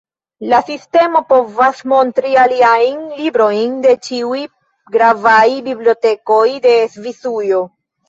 [0.51, 4.43] La sistemo povas montri aliajn librojn de ĉiuj
[4.99, 7.67] gravaj bibliotekoj de Svisujo.